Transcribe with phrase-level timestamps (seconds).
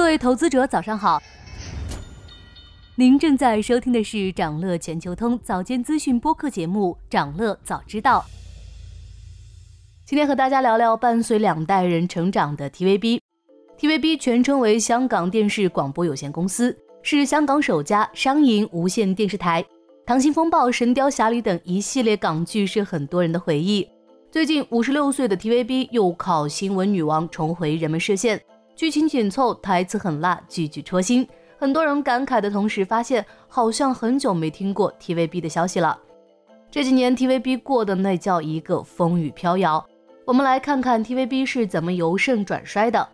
[0.00, 1.22] 各位投资者，早上好。
[2.94, 8.24] 您正在收听的是长乐全球通早间资讯播客节目《长乐早知道》。
[10.06, 13.20] 今天和大家聊聊伴随两代人成长的 TVB。
[13.78, 19.62] TVB 全称为香港电视广播有限公司，是香港首家商营无线电视台。
[20.06, 23.86] 《溏心风暴》《神雕侠侣》等一系列港剧是很多人的回忆。
[24.32, 28.40] 最近，五十六岁的 TVB 又靠新闻女王重回人们视线。
[28.80, 31.28] 剧情紧凑，台词很辣，句句戳心。
[31.58, 35.98] 很多人感慨的同时，发现好像很久没听过 TVB 的消息了。
[36.70, 39.86] 这几年 TVB 过的那叫一个风雨飘摇。
[40.24, 43.06] 我们来看看 TVB 是怎么由盛转衰的。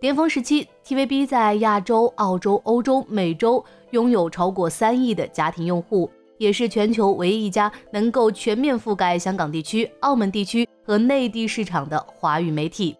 [0.00, 12.96] 巅峰时期，TVB 在亚洲、澳洲、欧洲、美洲拥有超过三亿的家庭用户，也是全球唯一一家能够全面覆盖香港地区、澳门地区和内地市场的华语媒体。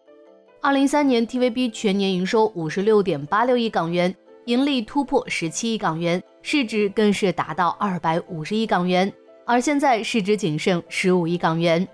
[0.60, 4.12] 二零一三年，TVB 全年营收五十六点八六亿港元，
[4.46, 9.10] 盈利突破十七亿港元，市值更是达到二百五十亿港元。
[9.46, 11.86] 而现在市值仅剩十五亿港元，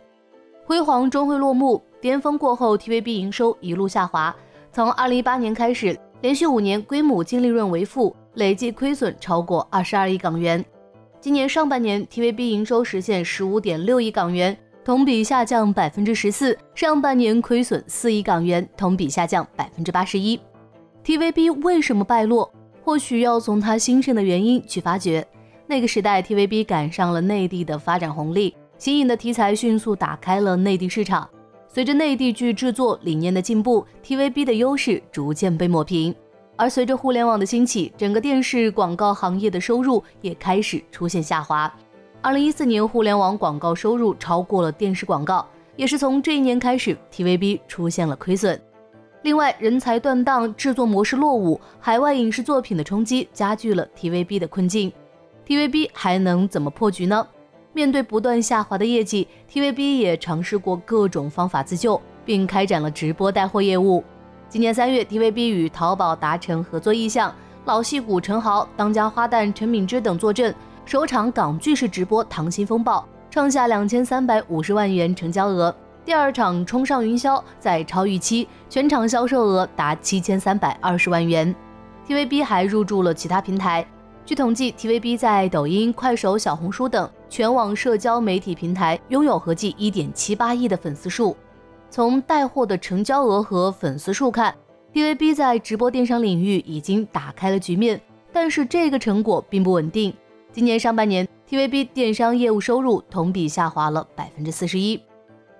[0.64, 1.82] 辉煌终会落幕。
[2.00, 4.34] 巅峰过后，TVB 营收一路下滑，
[4.72, 10.64] 从二零一八年开始，连续五年规模净利润为负，累计亏损超过二十二亿港元。
[11.20, 14.56] 今年上半年，TVB 营收实现十五点六亿港元。
[14.84, 20.38] 同比下降百分之十四，上半年亏损四亿港元，同比下降百分之八十一。
[21.02, 22.52] TVB 为什么败落？
[22.82, 25.26] 或许要从它兴盛的原因去发掘。
[25.66, 31.26] 那个时代，TVB 赶上了内地的发展红利，新颖的题材迅速打开了内地市场。
[31.66, 36.14] 随着内地剧制作理念的进步，TVB 的优势逐渐被抹平。
[36.56, 41.74] 而随着互联网的兴起，整个电视广告行业的收入也开始出现下滑。
[42.24, 48.58] 二零一四年，互联网广告收入超过了电视广告，也是从这一年开始，TVB 出现了亏损。
[49.24, 54.90] 另外，人才断档、制作模式落伍、海外影视作品的冲击，加剧了 TVB 的困境。
[55.46, 57.26] TVB 还能怎么破局呢？
[57.74, 64.02] 面对不断下滑的业绩，TVB 也尝试过各种方法自救，并开展了直播带货业务。
[64.48, 67.34] 今年三月，TVB 与淘宝达成合作意向，
[67.66, 70.54] 老戏骨陈豪、当家花旦陈敏之等坐镇。
[70.86, 72.98] 首场港剧式直播《溏心风暴》
[73.30, 75.74] 创下两千三百五十万元成交额，
[76.04, 81.52] 第二场《冲上云霄》再超预期，全场销售额达七千三百二十万元。
[82.06, 83.84] TVB 还入驻了其他平台，
[84.26, 91.34] 据统计，TVB 在抖音、快手、小红书等全网社交媒体平台拥有合计一点七八亿的粉丝数。
[91.88, 94.54] 从带货的成交额和粉丝数看
[94.92, 97.98] ，TVB 在直播电商领域已经打开了局面，
[98.34, 100.14] 但是这个成果并不稳定。
[100.54, 105.02] 今年上半年，TVB 电商业务收入同比下滑了百分之四十一。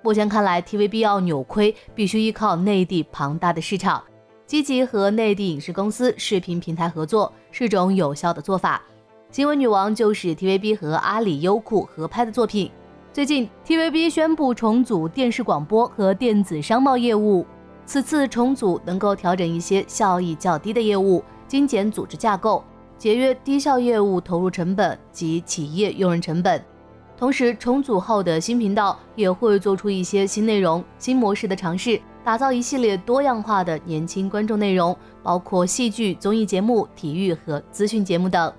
[0.03, 4.05] 目前看来，TVB 要扭亏，必须依靠内地庞大的市场，
[4.47, 8.81] 积极和内地影视公司、视频平台合作是种有效的做法。
[9.33, 12.71] 新闻女王就是 TVB 和阿里、优酷合拍的作品。
[13.13, 17.45] 最近，TVB 宣布重组电视广播和电子商贸业务，
[17.85, 22.63] 此次重组能够调整一些效益较低的业务，精简组织架构。
[22.97, 26.63] 节约低效业务投入成本及企业用人成本，
[27.17, 38.53] 同时重组后的新频道也会做出一些新内容、新模式的尝试，打造一系列多样化的年轻观众内容，包括戏剧、综艺节目、体育和资讯节目等。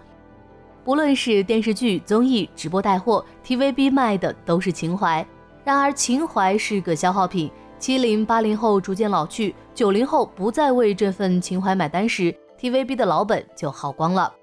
[0.83, 5.25] 不论是电视剧、综艺、直播带货，TVB 卖的都是情怀。
[5.63, 12.31] 然而情怀是个消耗品，七零八零后逐渐老去，九零后不再为这份情怀买单时。
[12.65, 14.33] TVB 的老本就耗光了，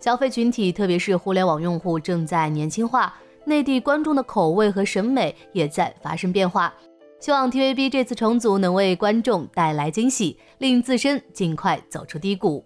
[0.00, 3.14] 消费群体特别是互联网用户正在年轻化，
[3.44, 6.72] 内地观众的口味和审美也在发生变化。
[7.20, 12.64] 希望 TVB 这次重组能为观众带来惊喜，令自身尽快走出低谷。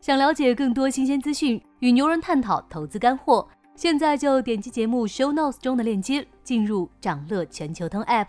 [0.00, 8.28] 想了解更多新鲜资讯，与牛人探讨投资干货，现在就点击节目 Show Notes 中的链接，进入掌乐全球通 App。